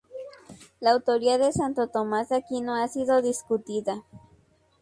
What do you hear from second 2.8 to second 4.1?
sido discutida.